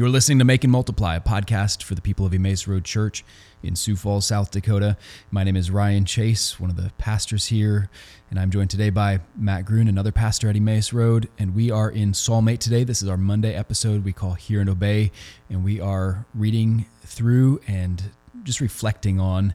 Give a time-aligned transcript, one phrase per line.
[0.00, 3.22] You're listening to Make and Multiply, a podcast for the people of Emmaus Road Church
[3.62, 4.96] in Sioux Falls, South Dakota.
[5.30, 7.90] My name is Ryan Chase, one of the pastors here,
[8.30, 11.28] and I'm joined today by Matt Gruen, another pastor at Emmaus Road.
[11.38, 12.82] And we are in Psalm 8 today.
[12.82, 15.12] This is our Monday episode we call Hear and Obey,
[15.50, 18.02] and we are reading through and
[18.42, 19.52] just reflecting on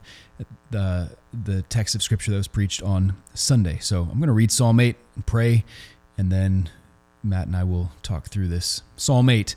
[0.70, 3.78] the the text of scripture that was preached on Sunday.
[3.80, 5.64] So I'm going to read Psalm 8 and pray,
[6.16, 6.70] and then
[7.24, 8.82] Matt and I will talk through this.
[8.96, 9.56] Psalm 8.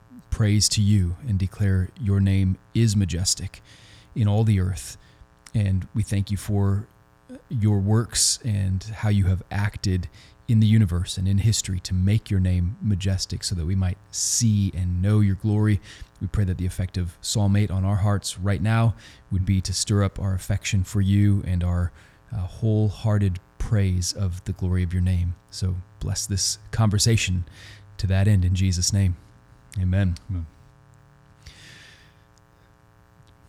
[0.31, 3.61] praise to you and declare your name is majestic
[4.15, 4.97] in all the earth.
[5.53, 6.87] And we thank you for
[7.49, 10.09] your works and how you have acted
[10.47, 13.97] in the universe and in history to make your name majestic so that we might
[14.09, 15.79] see and know your glory.
[16.19, 18.95] We pray that the effect of Psalm 8 on our hearts right now
[19.31, 21.91] would be to stir up our affection for you and our
[22.33, 25.35] uh, wholehearted praise of the glory of your name.
[25.51, 27.45] So bless this conversation
[27.97, 29.15] to that end in Jesus' name.
[29.79, 30.15] Amen.
[30.29, 30.45] Amen.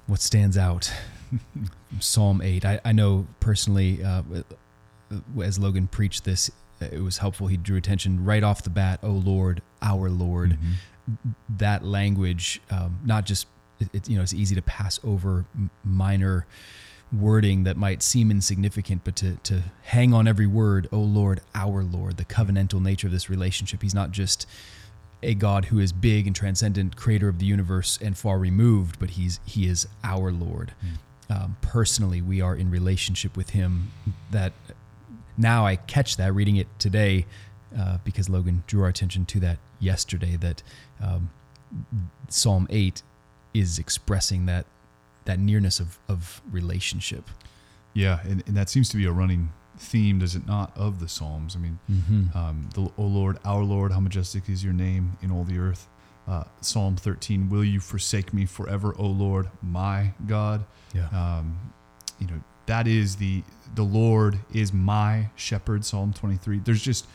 [0.07, 0.93] What stands out?
[2.01, 2.65] Psalm 8.
[2.65, 4.23] I, I know personally, uh,
[5.43, 7.47] as Logan preached this, it was helpful.
[7.47, 10.59] He drew attention right off the bat, Oh Lord, our Lord.
[10.59, 11.31] Mm-hmm.
[11.59, 13.47] That language, um, not just,
[13.81, 15.45] it, it, you know, it's easy to pass over
[15.85, 16.47] minor
[17.13, 21.85] wording that might seem insignificant, but to, to hang on every word, Oh Lord, our
[21.85, 23.83] Lord, the covenantal nature of this relationship.
[23.83, 24.47] He's not just
[25.23, 29.11] a God who is big and transcendent, creator of the universe and far removed, but
[29.11, 30.73] he's he is our Lord.
[30.85, 30.99] Mm.
[31.31, 33.91] Um, personally, we are in relationship with Him.
[34.31, 34.53] That
[35.37, 37.27] now I catch that reading it today
[37.79, 40.37] uh, because Logan drew our attention to that yesterday.
[40.37, 40.63] That
[41.01, 41.31] um,
[42.29, 43.03] Psalm eight
[43.55, 44.67] is expressing that
[45.25, 47.31] that nearness of of relationship.
[47.95, 49.53] Yeah, and, and that seems to be a running
[49.83, 51.57] theme, does it not, of the Psalms?
[51.57, 52.37] I mean, mm-hmm.
[52.37, 55.89] um, the, O Lord, our Lord, how majestic is your name in all the earth.
[56.29, 60.65] Uh, Psalm 13, will you forsake me forever, O Lord, my God?
[60.95, 61.09] Yeah.
[61.09, 61.59] Um,
[62.21, 63.43] you know, that is the,
[63.75, 66.61] the Lord is my shepherd, Psalm 23.
[66.61, 67.07] There's just,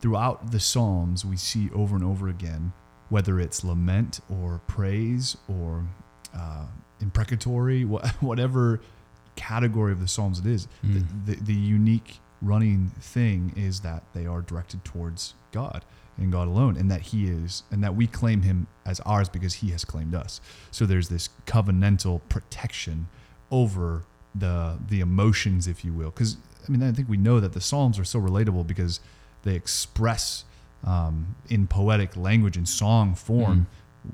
[0.00, 2.72] throughout the Psalms, we see over and over again,
[3.08, 5.86] whether it's lament or praise or
[6.36, 6.66] uh,
[7.00, 7.84] imprecatory,
[8.20, 8.80] whatever
[9.38, 10.66] category of the Psalms it is.
[10.84, 11.04] Mm.
[11.24, 15.84] The, the, the unique running thing is that they are directed towards God
[16.16, 19.54] and God alone, and that He is, and that we claim Him as ours because
[19.54, 20.40] He has claimed us.
[20.72, 23.06] So there's this covenantal protection
[23.50, 24.04] over
[24.34, 26.10] the the emotions, if you will.
[26.10, 28.98] Because I mean, I think we know that the Psalms are so relatable because
[29.44, 30.44] they express
[30.84, 33.66] um, in poetic language and song form mm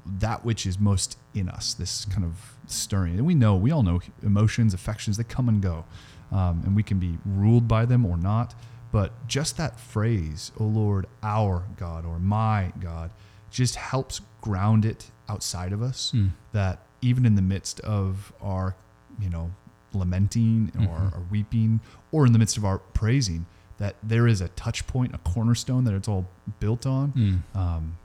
[0.06, 3.14] that which is most in us, this kind of stirring.
[3.14, 5.84] And we know, we all know emotions, affections, they come and go.
[6.32, 8.54] Um, and we can be ruled by them or not.
[8.90, 13.10] But just that phrase, oh Lord, our God or my God,
[13.50, 16.12] just helps ground it outside of us.
[16.14, 16.30] Mm.
[16.52, 18.76] That even in the midst of our,
[19.20, 19.50] you know,
[19.92, 21.16] lamenting or, mm-hmm.
[21.16, 21.80] or weeping,
[22.12, 23.46] or in the midst of our praising,
[23.78, 26.26] that there is a touch point, a cornerstone that it's all
[26.60, 27.12] built on.
[27.12, 27.58] Mm.
[27.58, 27.98] Um,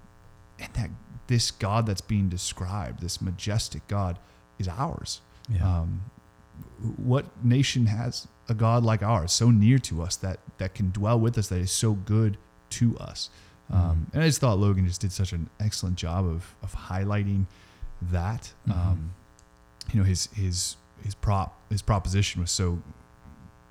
[0.59, 0.89] and that
[1.29, 4.17] this God that's being described, this majestic God,
[4.57, 5.21] is ours.
[5.47, 5.81] Yeah.
[5.81, 6.01] Um,
[6.97, 11.19] what nation has a God like ours, so near to us that that can dwell
[11.19, 12.37] with us, that is so good
[12.71, 13.29] to us?
[13.71, 13.81] Mm-hmm.
[13.81, 17.45] Um, and I just thought Logan just did such an excellent job of of highlighting
[18.01, 18.51] that.
[18.67, 18.71] Mm-hmm.
[18.71, 19.13] Um,
[19.93, 22.81] you know, his his his prop his proposition was so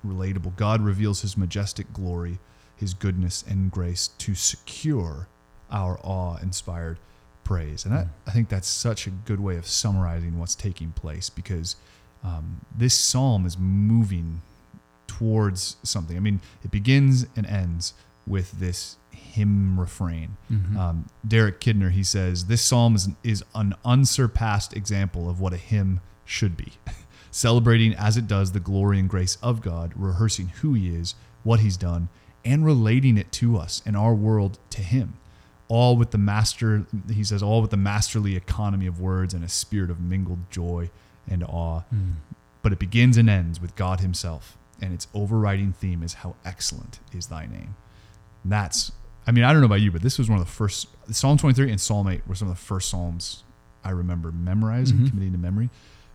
[0.05, 0.55] relatable.
[0.55, 2.39] God reveals His majestic glory,
[2.75, 5.27] His goodness and grace to secure
[5.71, 6.99] our awe-inspired
[7.49, 7.83] praise.
[7.83, 8.09] And I, hmm.
[8.27, 11.75] I think that's such a good way of summarizing what's taking place because
[12.23, 14.43] um, this psalm is moving
[15.07, 16.15] towards something.
[16.15, 17.95] I mean, it begins and ends
[18.27, 20.37] with this hymn refrain.
[20.51, 20.77] Mm-hmm.
[20.77, 25.57] Um, Derek Kidner, he says, this psalm is, is an unsurpassed example of what a
[25.57, 26.73] hymn should be.
[27.31, 31.59] celebrating as it does the glory and grace of God, rehearsing who He is, what
[31.59, 32.09] He's done,
[32.45, 35.15] and relating it to us and our world to Him.
[35.69, 39.47] All with the master, he says, all with the masterly economy of words and a
[39.49, 40.89] spirit of mingled joy
[41.29, 41.81] and awe.
[41.93, 42.15] Mm.
[42.61, 46.99] But it begins and ends with God Himself, and its overriding theme is how excellent
[47.13, 47.75] is Thy name.
[48.43, 48.91] And that's,
[49.27, 51.37] I mean, I don't know about you, but this was one of the first, Psalm
[51.37, 53.43] 23 and Psalm 8 were some of the first Psalms
[53.83, 55.09] I remember memorizing, Mhm.
[55.09, 55.69] committing to memory,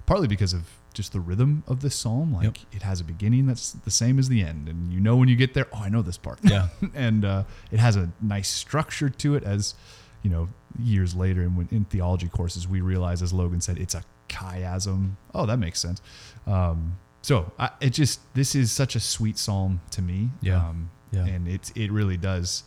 [0.05, 2.33] partly because of just the rhythm of this psalm.
[2.33, 2.57] Like Yep.
[2.73, 5.37] it has a beginning that's the same as the end, and you know when you
[5.37, 6.39] get there, oh, I know this part.
[6.43, 6.69] Yeah.
[6.95, 9.43] and uh, it has a nice structure to it.
[9.45, 9.75] As
[10.23, 10.49] you know,
[10.79, 15.13] years later, and when in theology courses, we realize, as Logan said, it's a chiasm.
[15.35, 16.01] Oh, that makes sense.
[16.47, 20.31] Um, so I, it just this is such a sweet psalm to me.
[20.41, 20.67] Yeah.
[20.69, 21.27] Um, Yeah.
[21.27, 22.65] and it it really does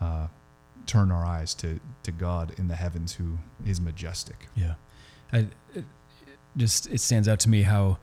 [0.00, 0.28] uh,
[0.86, 4.48] turn our eyes to to God in the heavens, who is majestic.
[4.56, 4.74] Yeah,
[5.32, 5.46] I,
[6.56, 7.98] just it stands out to me how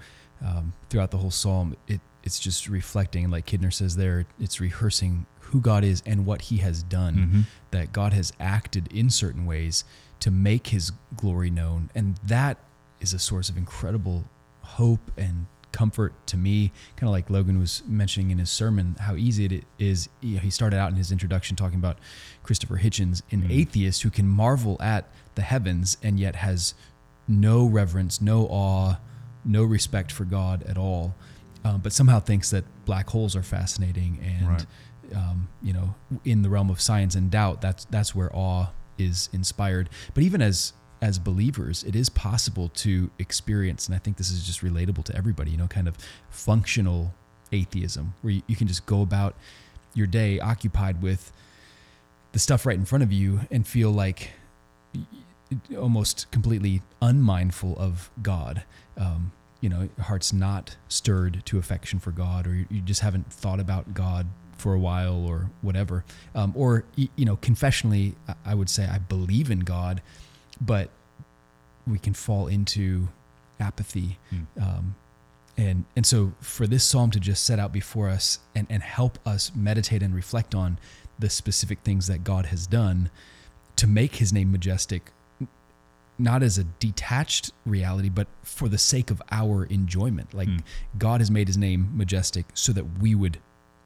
[0.45, 5.25] um, throughout the whole psalm it it's just reflecting, like Kidner says there, it's rehearsing
[5.39, 7.15] who God is and what He has done.
[7.15, 7.43] Mhm.
[7.71, 9.83] That God has acted in certain ways
[10.19, 12.57] to make His glory known, and that
[12.99, 14.25] is a source of incredible
[14.61, 16.71] hope and comfort to me.
[16.97, 20.09] Kind of like Logan was mentioning in his sermon, how easy it is.
[20.19, 21.97] you know, He started out in his introduction talking about
[22.43, 23.51] Christopher Hitchens, an Mm.
[23.51, 26.73] atheist who can marvel at the heavens and yet has
[27.29, 28.95] no reverence, no awe,
[29.45, 31.15] no respect for God at all,
[31.63, 34.47] um, but somehow thinks that black holes are fascinating and.
[34.47, 34.65] Right.
[35.15, 38.67] Um, you know, in the realm of science and doubt, that's that's where awe
[38.99, 39.89] is inspired.
[40.13, 44.45] But even as as believers, it is possible to experience, and I think this is
[44.45, 45.49] just relatable to everybody.
[45.49, 45.97] You know, kind of
[46.29, 47.13] functional
[47.51, 49.35] atheism, where you, you can just go about
[49.93, 51.31] your day occupied with
[52.31, 54.31] the stuff right in front of you and feel like
[55.77, 58.63] almost completely unmindful of God.
[58.97, 59.31] Um,
[59.61, 63.59] you know, heart's not stirred to affection for God, or you, you just haven't thought
[63.59, 66.03] about God for a while, or whatever.
[66.35, 68.15] Um, or you know, confessionally,
[68.45, 70.01] I- would say I believe in God,
[70.59, 70.89] but
[71.87, 73.07] we can fall into
[73.59, 74.17] apathy.
[74.33, 74.45] Mm.
[74.61, 74.95] Um,
[75.57, 79.17] and and so for this psalm to just set out before us and, and help
[79.25, 80.77] us meditate and reflect on
[81.17, 83.09] the specific things that God has done
[83.75, 85.11] to make his name majestic,
[86.19, 90.33] not as a detached reality, but for the sake of our enjoyment.
[90.33, 90.63] Like Mm.
[90.97, 93.39] God has made his name majestic so that we would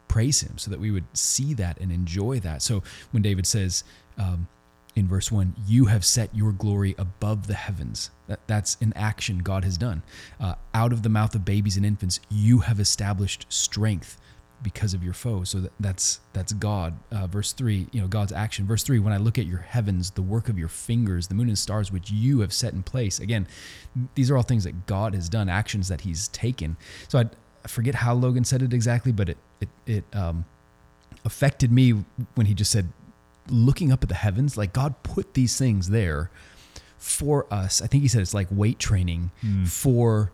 [0.08, 2.62] praise him, so that we would see that and enjoy that.
[2.62, 3.84] So when David says
[4.18, 4.48] um,
[4.96, 9.40] in verse one, "You have set your glory above the heavens," that, that's an action
[9.40, 10.04] God has done.
[10.40, 14.20] Uh, out of the mouth of babies and infants, you have established strength
[14.64, 15.50] because of your foes.
[15.50, 16.98] So that, that's that's God.
[17.12, 18.66] Uh, verse three, you know, God's action.
[18.66, 21.50] Verse three, when I look at your heavens, the work of your fingers, the moon
[21.50, 23.20] and stars which you have set in place.
[23.20, 23.48] Again,
[24.16, 26.78] these are all things that God has done, actions that He's taken.
[27.10, 27.26] So I,
[27.64, 30.46] I forget how Logan said it exactly, but it it it um,
[31.26, 32.04] affected me
[32.36, 32.90] when he just said,
[33.50, 36.32] looking up at the heavens, like God put these things there
[36.98, 37.82] for us.
[37.82, 39.68] I think he said it's like weight training Mm.
[39.68, 40.32] for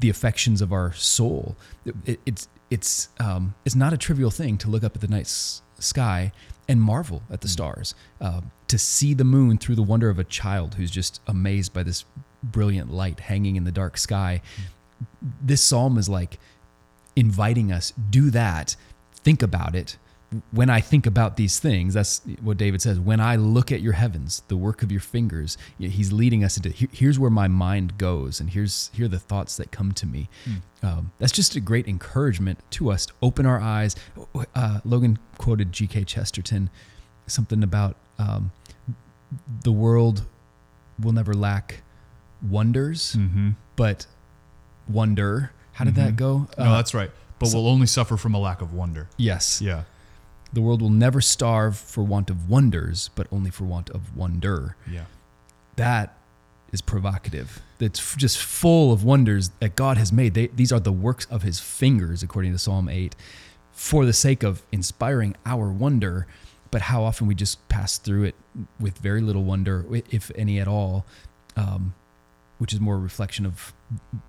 [0.00, 1.56] the affections of our soul.
[1.84, 5.08] It- it- it's it's um, it's not a trivial thing to look up at the
[5.08, 6.32] night s- sky
[6.68, 10.24] and marvel at the stars, uh, to see the moon through the wonder of a
[10.24, 12.06] child who's just amazed by this
[12.42, 14.40] brilliant light hanging in the dark sky.
[15.42, 16.38] This psalm is like
[17.14, 18.74] inviting us do that
[19.22, 19.98] think about it
[20.50, 23.92] when i think about these things that's what david says when i look at your
[23.92, 28.40] heavens the work of your fingers he's leading us into here's where my mind goes
[28.40, 30.28] and here's here are the thoughts that come to me
[30.82, 33.94] um, that's just a great encouragement to us to open our eyes
[34.54, 36.70] uh, logan quoted gk chesterton
[37.26, 38.50] something about um,
[39.64, 40.24] the world
[41.00, 41.82] will never lack
[42.48, 43.50] wonders Mm-hmm.
[43.76, 44.06] but
[44.88, 46.16] wonder how did that Mhm.
[46.16, 47.10] go No, Uh, that's right.
[47.38, 49.08] But so- we'll only suffer from a lack of wonder.
[49.16, 49.82] yes Yeah.
[50.52, 54.76] The world will never starve for want of wonders, but only for want of wonder.
[54.90, 55.04] Yeah.
[55.76, 56.16] That
[56.72, 57.60] is provocative.
[57.80, 60.34] It's f- just full of wonders that God has made.
[60.34, 63.14] They, these are the works of his fingers, according to Psalm 8,
[63.72, 66.26] for the sake of inspiring our wonder.
[66.70, 68.34] But how often we just pass through it
[68.80, 71.04] with very little wonder, if any at all,
[71.56, 71.94] um,
[72.62, 73.72] which is more a reflection of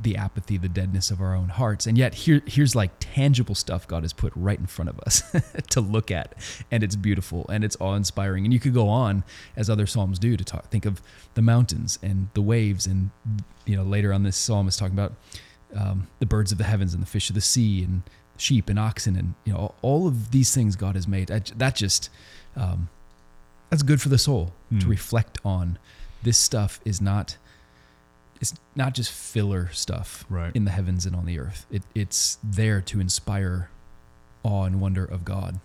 [0.01, 1.85] the apathy, the deadness of our own hearts.
[1.85, 5.21] And yet, here, here's like tangible stuff God has put right in front of us
[5.69, 6.33] to look at,
[6.71, 8.43] and it's beautiful and it's awe-inspiring.
[8.43, 9.23] And you could go on,
[9.55, 10.71] as other psalms do, to talk.
[10.71, 10.99] Think of
[11.35, 13.11] the mountains and the waves, and
[13.67, 15.13] you know later on this psalm is talking about
[15.75, 18.01] um, the birds of the heavens and the fish of the sea and
[18.37, 21.29] sheep and oxen and you know all, of these things God has made.
[21.29, 22.09] I, that just
[22.55, 22.89] um,
[23.69, 24.89] that's good for the soul to Hmm.
[24.89, 25.77] reflect on.
[26.23, 27.37] This stuff is not
[28.43, 30.53] it's not just filler stuff Right.
[30.55, 31.65] in the heavens and on the earth.
[31.71, 33.69] It, it's there to inspire
[34.43, 35.59] awe and wonder of God.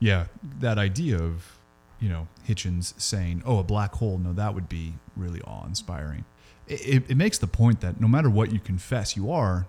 [0.00, 0.26] Yeah,
[0.60, 1.58] that idea of,
[2.00, 6.24] you know, Hitchens saying, "Oh, a black hole." No, that would be really awe-inspiring.
[6.66, 9.66] It, it, it makes the point that no matter what you confess, you are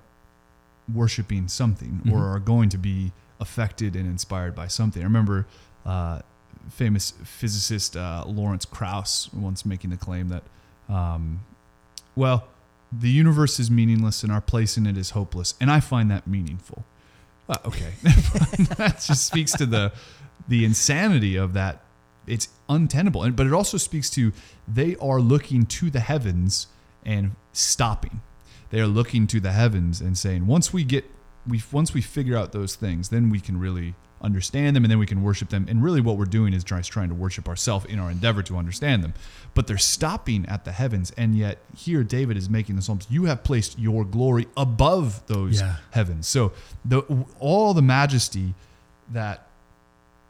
[0.93, 2.35] worshiping something or Mhm.
[2.35, 5.01] are going to be affected and inspired by something.
[5.01, 5.45] I remember
[5.85, 6.19] uh,
[6.69, 10.43] famous physicist uh, Lawrence Krauss once making the claim that,
[10.89, 11.41] um,
[12.15, 12.47] well,
[12.99, 16.27] the universe is meaningless and our place in it is hopeless, and I find that
[16.27, 16.85] meaningful.
[17.47, 17.93] Uh, okay,
[18.77, 19.91] that just speaks to the
[20.47, 21.81] the insanity of that.
[22.27, 24.31] It's untenable, and but it also speaks to
[24.67, 26.67] they are looking to the heavens
[27.03, 28.21] and stopping.
[28.71, 31.05] They are looking to the heavens and saying, once we get
[31.47, 34.97] we once we figure out those things, then we can really understand them, and then
[34.99, 35.65] we can worship them.
[35.69, 38.57] And really, what we're doing is just trying to worship ourselves in our endeavor to
[38.57, 39.13] understand them.
[39.53, 43.07] But they're stopping at the heavens, and yet here David is making the psalms.
[43.09, 45.77] You have placed your glory above those Yeah.
[45.91, 46.27] heavens.
[46.27, 46.53] So
[46.83, 47.01] the
[47.39, 48.53] all the majesty
[49.11, 49.47] that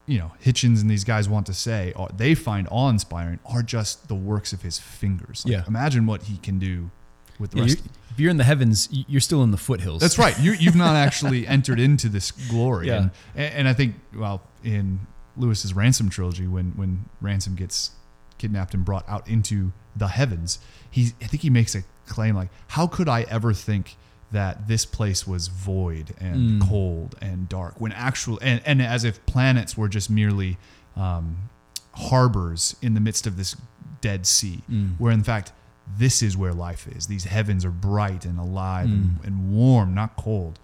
[0.05, 4.07] you know Hitchens and these guys want to say are, they find awe-inspiring are just
[4.07, 5.43] the works of his fingers.
[5.45, 5.63] Like, Yeah.
[5.67, 6.91] Imagine what he can do
[7.39, 7.79] with the Yeah, rest.
[8.15, 9.99] If you're in the heavens, you're still in the foothills.
[10.01, 10.37] That's right.
[10.39, 12.87] You, you've not actually entered into this glory.
[12.87, 13.09] Yeah.
[13.35, 15.01] And, and I think, well, in
[15.37, 17.91] Lewis's Ransom trilogy, when, when Ransom gets
[18.37, 22.49] kidnapped and brought out into the heavens, he, I think he makes a claim like,
[22.67, 23.97] how could I ever think
[24.31, 26.67] that this place was void and Mm.
[26.69, 30.57] cold and dark when actual, and, and as if planets were just merely
[30.95, 31.49] um,
[31.93, 33.55] harbors in the midst of this
[34.01, 34.91] dead sea, Mm.
[34.99, 35.51] where in fact,
[35.97, 37.07] this is where life is.
[37.07, 39.25] These heavens are bright and alive and, Mm.
[39.27, 40.59] and warm, not cold.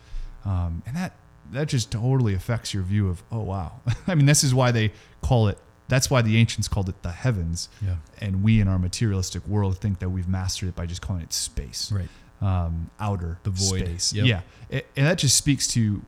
[0.45, 1.13] Um, and that
[1.51, 3.81] that just totally affects your view of, oh wow.
[4.07, 5.57] I mean, this is why they call it.
[5.89, 7.95] That's why the ancients called it the heavens, Yeah.
[8.19, 11.33] and we in our materialistic world think that we've mastered it by just calling it
[11.33, 12.07] space, Right.
[12.41, 13.79] um, outer The void.
[13.81, 14.13] space.
[14.13, 14.25] Yep.
[14.25, 16.01] Yeah, A- and that just speaks to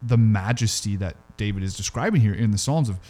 [0.00, 2.88] the majesty that David is describing here in the Psalms.
[2.88, 3.00] Of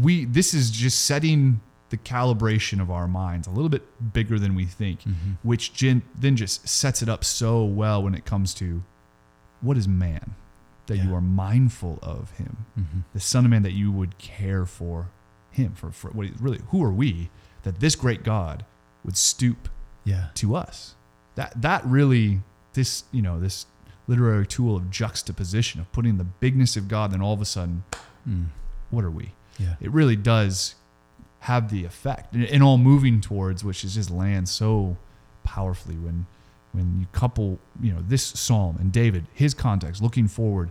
[0.00, 1.60] we, this is just setting
[1.92, 5.36] the calibration of our minds a little bit bigger than we think Mhm.
[5.42, 8.82] which gen- then just sets it up so well when it comes to
[9.60, 10.34] what is man
[10.86, 13.04] that you are mindful of him Mhm.
[13.12, 15.08] the son of man that you would care for
[15.50, 17.30] him for, for what really who are we
[17.62, 18.64] that this great god
[19.04, 19.68] would stoop
[20.04, 20.28] Yeah.
[20.34, 20.94] to us
[21.34, 22.40] that that really
[22.72, 23.66] this you know this
[24.08, 27.84] literary tool of juxtaposition of putting the bigness of god then all of a sudden
[28.28, 28.46] Mm.
[28.90, 29.74] what are we Yeah.
[29.80, 30.74] it really does
[31.42, 32.34] have the effect.
[32.34, 34.96] And, all moving towards which is just lands so
[35.44, 36.26] powerfully when
[36.72, 40.70] when you couple you know this psalm and david his context looking forward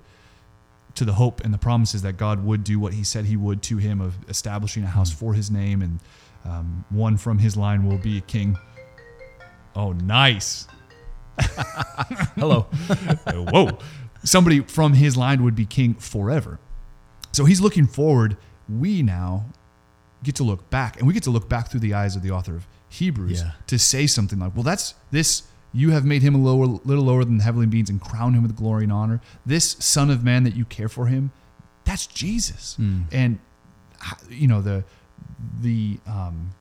[0.95, 3.61] to the hope and the promises that god would do what he said he would
[3.61, 5.99] to him of establishing a house for his name and
[6.45, 8.57] um, one from his line will be a king.
[9.75, 10.67] Oh nice.
[12.35, 12.67] Hello.
[13.33, 13.77] whoa.
[14.23, 16.59] Somebody from his line would be king forever.
[17.31, 18.37] So he's looking forward.
[18.67, 19.45] We now
[20.23, 22.31] get to look back and we get to look back through the eyes of the
[22.31, 23.51] author of hebrews Yeah.
[23.67, 27.23] to say something like well that's this you have made him a lower, little lower
[27.23, 30.43] than the heavenly beings and crown him with glory and honor this son of man
[30.43, 31.31] that you care for him
[31.85, 33.03] that's jesus Mm.
[33.11, 33.39] and
[34.29, 34.83] you know the
[35.61, 36.51] the um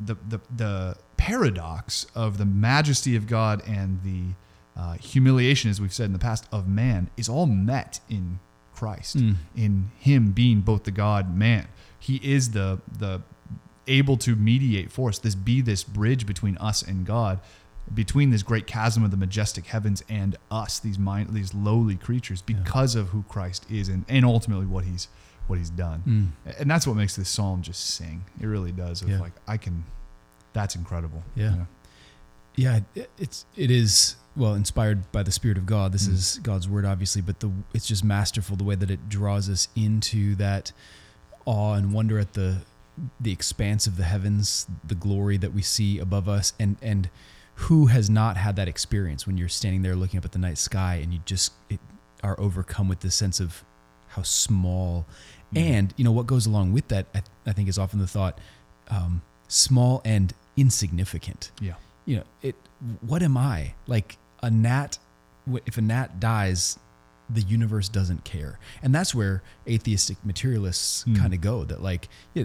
[0.00, 4.34] the the the paradox of the majesty of God and the
[4.80, 8.40] uh, humiliation, as we've said in the past, of man is all met in
[8.82, 9.36] Christ, Mm.
[9.54, 11.68] in Him being both the God man.
[12.00, 13.22] He is the the
[13.86, 15.18] able to mediate for us.
[15.20, 17.38] This be this bridge between us and God,
[17.94, 22.42] between this great chasm of the majestic heavens and us, these mind, these lowly creatures,
[22.42, 25.06] because of who Christ is and, and ultimately what He's
[25.46, 26.02] what He's done.
[26.46, 26.58] Mm.
[26.60, 28.24] And that's what makes this psalm just sing.
[28.40, 29.00] It really does.
[29.02, 29.20] Of Yeah.
[29.20, 29.84] like I can.
[30.54, 31.22] That's incredible.
[31.36, 31.66] Yeah.
[32.56, 35.92] Yeah, it- it's it is well inspired by the Spirit of God.
[35.92, 36.12] This Mm.
[36.12, 39.68] is God's word, obviously, but the it's just masterful the way that it draws us
[39.76, 40.72] into that
[41.44, 42.62] awe and wonder at the
[43.20, 47.08] the expanse of the heavens, the glory that we see above us, and and
[47.56, 50.58] who has not had that experience when you're standing there looking up at the night
[50.58, 51.78] sky and you just it,
[52.22, 53.64] are overcome with this sense of
[54.08, 55.06] how small
[55.52, 55.58] Mm.
[55.60, 58.38] and you know what goes along with that I, I think is often the thought
[58.88, 61.74] um, small and insignificant Yeah.
[62.06, 62.54] you know it
[63.02, 64.98] what am i like a gnat
[65.66, 66.78] if a gnat dies
[67.30, 68.58] the universe doesn't care.
[68.82, 71.14] And that's where atheistic materialists Hmm.
[71.16, 72.44] kind of go that like yeah,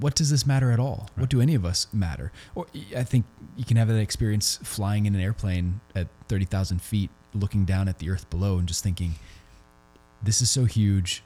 [0.00, 1.08] what does this matter at all?
[1.16, 2.32] What do any of us matter?
[2.54, 3.24] Or i think
[3.56, 7.98] you can have that experience flying in an airplane at 30000 feet looking down at
[7.98, 9.14] the earth below and just thinking
[10.22, 11.22] this is so huge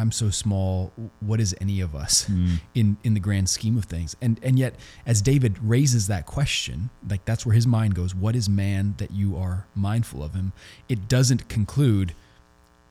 [0.00, 0.92] I'm so small.
[1.20, 2.60] What is any of us Mm.
[2.74, 4.14] in in the grand scheme of things?
[4.20, 4.74] And and yet,
[5.06, 8.14] as David raises that question, like that's where his mind goes.
[8.14, 10.52] What is man that you are mindful of him?
[10.88, 12.14] It doesn't conclude.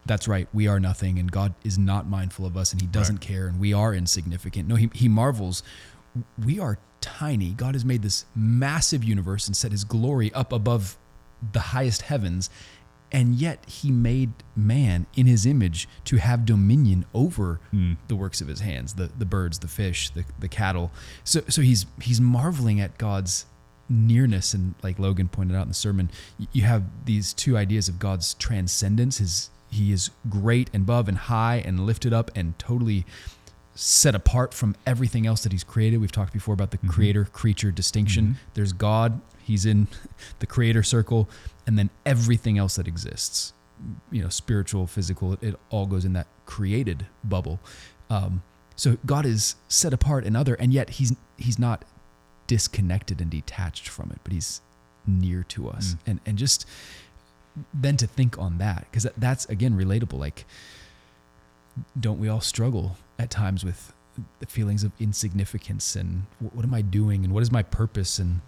[0.07, 0.47] That's right.
[0.53, 3.59] We are nothing, and God is not mindful of us, and He doesn't care, and
[3.59, 4.67] we are insignificant.
[4.67, 5.63] No, He He marvels.
[6.38, 7.51] We are tiny.
[7.53, 10.97] God has made this massive universe and set His glory up above
[11.53, 12.50] the highest heavens,
[13.15, 17.98] and yet He made man in His image to have dominion over Mm.
[18.07, 20.91] the works of His hands, the the birds, the fish, the the cattle.
[21.24, 23.45] So so He's He's marveling at God's
[23.88, 26.10] nearness and like Logan pointed out in the sermon
[26.51, 31.17] you have these two ideas of God's transcendence his he is great and above and
[31.19, 33.05] high and lifted up and totally
[33.75, 37.69] set apart from everything else that he's created we've talked before about the creator creature
[37.72, 38.36] distinction Mhm.
[38.55, 39.87] there's God he's in
[40.39, 41.29] the creator circle
[41.67, 43.53] and then everything else that exists
[44.11, 47.59] you know spiritual physical it, all goes in that created bubble
[48.09, 48.41] um,
[48.75, 51.83] so God is set apart and other and yet he's he's not
[52.47, 54.61] disconnected and detached from it, but he's
[55.05, 55.93] near to us.
[55.93, 55.97] Mm.
[56.07, 56.65] And and just
[57.73, 60.19] then to think on that, because that's again relatable.
[60.19, 60.45] Like,
[61.99, 63.93] don't we all struggle at times with
[64.39, 68.39] the feelings of insignificance and what am I doing and what is my purpose and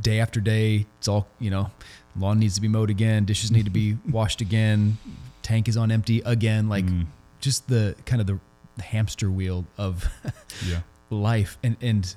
[0.00, 1.70] day after day it's all you know
[2.16, 4.96] lawn needs to be mowed again dishes need to be washed again
[5.42, 7.06] tank is on empty again like Mm.
[7.40, 8.38] just the kind of the,
[8.82, 10.08] hamster wheel of
[10.66, 10.80] yeah.
[11.10, 12.16] life and and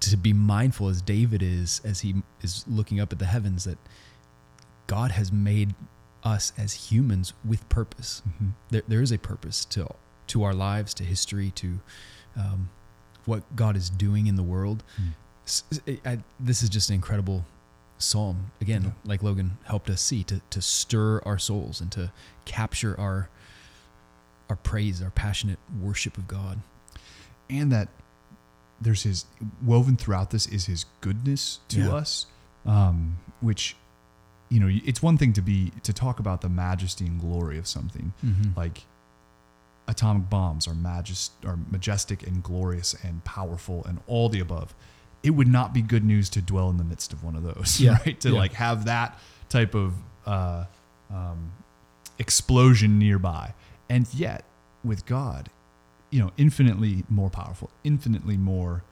[0.00, 3.78] to be mindful as David is as he is looking up at the heavens that
[4.86, 5.74] God has made
[6.24, 8.22] us as humans with purpose.
[8.28, 8.52] Mhm.
[8.70, 9.88] There, there is a purpose to
[10.28, 11.80] to our lives, to history, to
[12.36, 12.68] um,
[13.24, 14.82] what God is doing in the world.
[15.00, 15.14] Mm.
[16.06, 17.44] I- this is just an incredible
[17.98, 18.50] psalm.
[18.60, 18.90] Again, Yeah.
[19.04, 22.12] like Logan helped us see, to to stir our souls and to
[22.44, 23.28] capture our
[24.48, 26.60] our praise, our passionate worship of God.
[27.48, 27.88] and that
[28.80, 29.24] there's his
[29.60, 31.94] woven throughout this is his goodness to Yeah.
[31.94, 32.26] us
[32.64, 33.74] um, which
[34.48, 37.66] you know it's one thing to be to talk about the majesty and glory of
[37.66, 38.52] something Mm-hmm.
[38.56, 38.84] like
[39.88, 44.72] atomic bombs are majest are majestic and glorious and powerful and all the above
[45.22, 47.80] it would not be good news to dwell in the midst of one of those
[47.86, 47.98] Yeah.
[48.06, 48.38] right to Yeah.
[48.38, 49.94] like have that type of
[50.26, 50.64] uh,
[51.10, 51.52] um,
[52.18, 53.54] explosion nearby
[53.88, 54.44] and yet
[54.84, 55.48] with god
[56.10, 58.82] you know infinitely more powerful infinitely more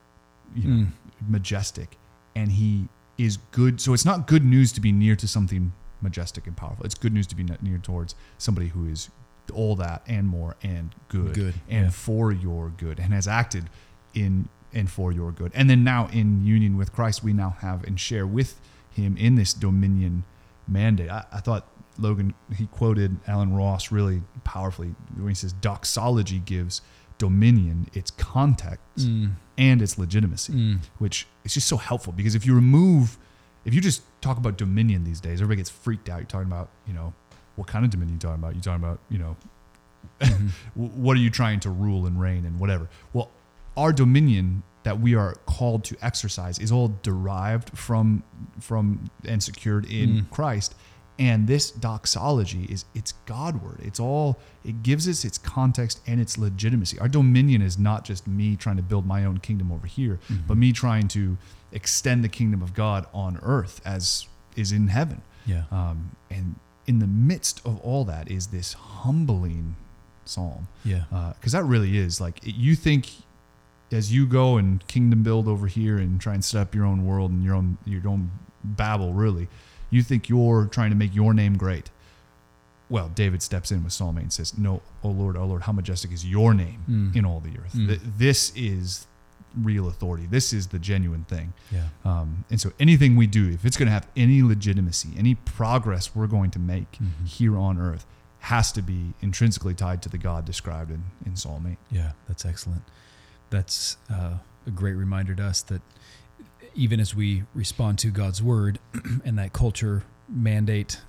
[0.55, 0.89] you know Mm.
[1.29, 1.97] majestic
[2.35, 2.89] and he
[3.19, 6.85] is good so it's not good news to be near to something majestic and powerful
[6.87, 9.11] it's good news to be near towards somebody who is
[9.53, 11.91] all that and more and good, Good, and yeah.
[11.91, 13.69] for your good and has acted
[14.15, 17.83] in and for your good and then now in union with christ we now have
[17.85, 20.25] and share with him in this dominion
[20.67, 21.67] mandate i, I thought
[21.99, 26.81] logan he quoted allen ross really powerfully when he says doxology gives
[27.19, 29.33] dominion its context Mm.
[29.57, 30.79] and its legitimacy Mm.
[30.99, 33.17] which is just so helpful because if you remove
[33.65, 36.69] if you just talk about dominion these days everybody gets freaked out you're talking about
[36.87, 37.13] you know
[37.57, 39.37] what kind of dominion you talking about You're talking about you know
[40.21, 40.51] Mhm.
[40.75, 43.31] what are you trying to rule and reign and whatever well
[43.83, 48.23] our dominion that we are called to exercise is all derived from
[48.61, 50.31] from and secured in Mm.
[50.31, 50.75] christ
[51.21, 56.39] and this doxology is it's godward it's all it gives us its context and its
[56.39, 60.17] legitimacy our dominion is not just me trying to build my own kingdom over here
[60.29, 60.47] Mm-hmm.
[60.49, 61.37] but me trying to
[61.73, 65.65] extend the kingdom of god on earth as is in heaven Yeah.
[65.71, 65.99] um,
[66.31, 66.47] and
[66.87, 69.77] in the midst of all that is this humbling
[70.25, 71.05] psalm Yeah.
[71.39, 73.03] because that really is like it- you think
[73.93, 77.05] as you go and kingdom build over here and try and set up your own
[77.07, 78.31] world and your own your own
[78.63, 79.49] babel really
[79.91, 81.91] you think you're trying to make your name great
[82.91, 85.73] well david steps in with psalm 8 and says no oh lord oh lord how
[85.73, 87.17] majestic is your name Mm.
[87.17, 87.99] in all the earth Mm.
[88.19, 89.07] This is
[89.57, 91.89] real authority this is the genuine thing Yeah.
[92.05, 96.15] um, and so anything we do, if it's going to have any legitimacy, any progress
[96.15, 97.27] we're going to make Mhm.
[97.27, 98.05] here on earth,
[98.41, 101.79] has to be intrinsically tied to the God described in, in Psalm 8.
[101.91, 102.83] Yeah, that's excellent.
[103.51, 104.35] That's uh,
[104.67, 105.83] a great reminder to us that
[106.75, 108.79] even as we respond to God's word
[109.25, 111.01] and that culture mandate,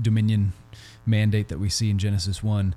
[0.00, 0.52] dominion
[1.06, 2.74] mandate that we see in Genesis 1,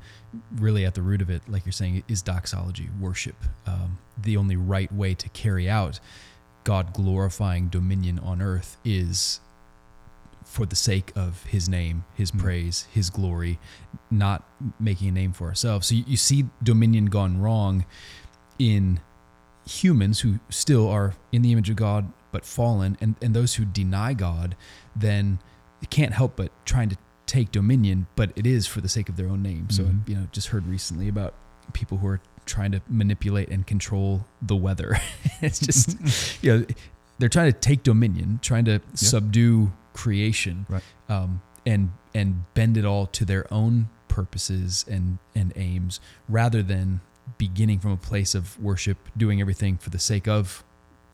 [0.56, 3.36] really at the root of it, like you're saying, is doxology, worship.
[3.68, 6.00] Um, the only right way to carry out
[6.64, 9.40] God glorifying dominion on earth is
[10.46, 12.40] for the sake of his name, his Mm.
[12.40, 13.60] praise, his glory,
[14.10, 14.44] not
[14.80, 15.88] making a name for ourselves.
[15.88, 17.86] So you, you see dominion gone wrong
[18.62, 19.00] in
[19.68, 23.66] humans who still are in the image of God but fallen, and, and those who
[23.66, 24.56] deny God,
[24.96, 25.40] then
[25.90, 29.28] can't help but trying to take dominion, but it is for the sake of their
[29.28, 29.70] own name.
[29.70, 30.08] So, Mhm.
[30.08, 31.34] you know, just heard recently about
[31.74, 34.98] people who are trying to manipulate and control the weather.
[35.42, 35.98] it's just,
[36.44, 36.66] you know,
[37.20, 40.84] they're trying to take dominion, trying to subdue creation, Right.
[41.10, 47.02] um, and and bend it all to their own purposes and and aims, rather than
[47.42, 50.64] beginning from a place of worship, doing everything for the sake of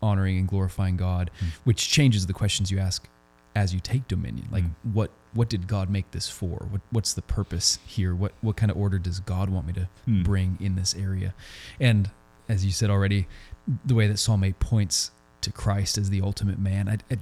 [0.02, 1.52] honoring and glorifying God, Mm.
[1.64, 3.08] which changes the questions you ask
[3.56, 4.48] as you take dominion.
[4.52, 4.74] Like Mm.
[4.98, 6.66] what what did God make this for?
[6.72, 8.14] What what's the purpose here?
[8.16, 10.24] What what kind of order does God want me to Hmm.
[10.24, 11.34] bring in this area?
[11.80, 12.10] And
[12.50, 13.28] as you said already,
[13.86, 15.12] the way that Psalm 8 points
[15.42, 17.18] to Christ as the ultimate man, I, I,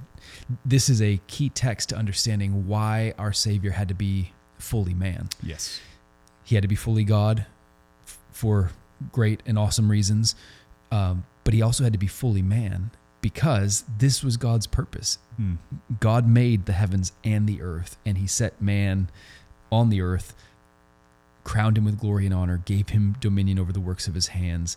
[0.64, 5.28] this is a key text to understanding why our Savior had to be fully man.
[5.42, 5.80] Yes.
[6.44, 7.46] He had to be fully God
[8.06, 8.70] f- for
[9.12, 10.34] great and awesome reasons,
[10.90, 15.18] um, but he also had to be fully man because this was God's purpose.
[15.36, 15.54] Hmm.
[16.00, 19.10] God made the heavens and the earth, and he set man
[19.72, 20.34] on the earth,
[21.44, 24.76] crowned him with glory and honor, gave him dominion over the works of his hands.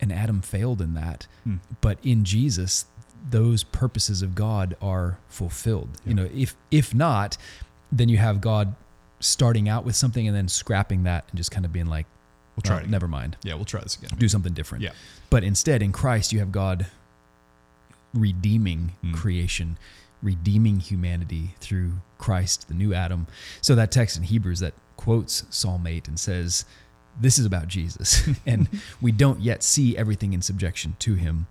[0.00, 1.26] And Adam failed in that.
[1.44, 1.56] Hmm.
[1.80, 2.86] But in Jesus,
[3.28, 6.00] those purposes of God are fulfilled.
[6.06, 7.36] You know, if if not,
[7.92, 8.74] then you have God
[9.20, 12.06] starting out with something and then scrapping that and just kind of being like,
[12.56, 12.80] We'll try "Oh, it.
[12.82, 12.90] again.
[12.90, 14.10] never mind Yeah, we'll try this again.
[14.18, 14.82] do something different.
[14.84, 14.90] Yeah.
[15.30, 16.86] But instead, in Christ, you have God
[18.12, 19.14] redeeming Mm.
[19.14, 19.78] creation,
[20.22, 23.26] redeeming humanity through Christ, the new Adam.
[23.60, 26.64] So that text in Hebrews that quotes Psalm 8 and says,
[27.20, 28.28] This is about Jesus.
[28.46, 28.68] and
[29.00, 31.46] we don't yet see everything in subjection to him,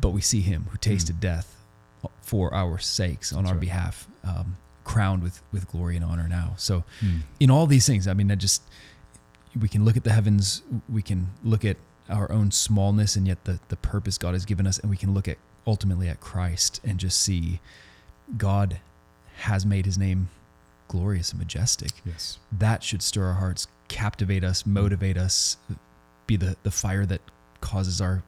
[0.00, 1.56] but we see him who tasted death
[2.20, 3.42] for our sakes on.
[3.44, 3.60] That's our right.
[3.60, 6.54] behalf, um, crowned with, with glory and honor now.
[6.56, 7.18] So Hmm.
[7.40, 8.62] in all these things, I mean, I just
[9.60, 11.76] we can look at the heavens, we can look at
[12.08, 15.14] our own smallness and yet the the purpose God has given us, and we can
[15.14, 17.60] look at ultimately at Christ and just see
[18.36, 18.80] God
[19.36, 20.28] has made his name
[20.88, 21.90] glorious and majestic.
[22.04, 22.38] Yes.
[22.50, 25.56] That should stir our hearts, captivate us, motivate us,
[26.26, 27.20] be the, the fire that
[27.60, 28.22] causes our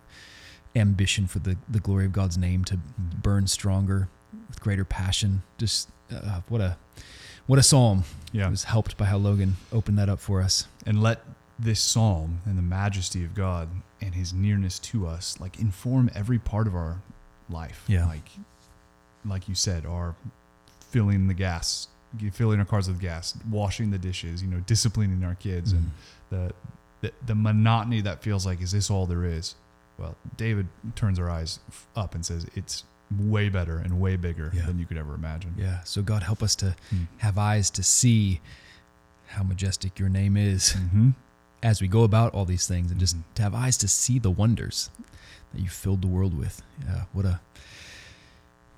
[0.76, 4.08] ambition for the, the glory of God's name to burn stronger
[4.48, 5.42] with greater passion.
[5.58, 6.76] Just uh, what a
[7.46, 8.04] what a psalm.
[8.32, 8.48] Yeah.
[8.48, 10.66] It was helped by how Logan opened that up for us.
[10.86, 11.22] and let
[11.58, 13.68] this psalm and the majesty of God
[14.00, 17.00] and his nearness to us like inform every part of our
[17.48, 17.84] life.
[17.86, 18.06] Yeah.
[18.06, 18.28] Like
[19.26, 20.14] like you said, our
[20.90, 21.88] filling the gas,
[22.32, 25.90] filling our cars with gas, washing the dishes, you know, disciplining our kids and
[26.30, 26.46] mm-hmm.
[26.46, 26.52] the,
[27.00, 29.54] the the monotony that feels like is this all there is?
[29.96, 31.60] Well, David turns our eyes
[31.94, 32.84] up and says it's
[33.18, 34.66] way better and way bigger Yeah.
[34.66, 35.54] than you could ever imagine.
[35.56, 35.82] Yeah.
[35.84, 37.04] So God help us to Hmm.
[37.18, 38.40] have eyes to see
[39.28, 41.10] how majestic your name is Mm-hmm.
[41.62, 43.22] as we go about all these things and just Mhm.
[43.36, 44.90] to have eyes to see the wonders
[45.52, 46.62] that you filled the world with.
[46.84, 47.40] Yeah, what a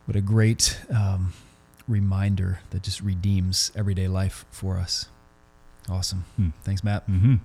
[0.06, 1.32] what a great um,
[1.88, 5.06] reminder that just redeems everyday life for us.
[5.88, 6.24] Awesome.
[6.36, 6.50] Hmm.
[6.62, 7.08] Thanks, Matt.
[7.08, 7.36] Mm-hmm.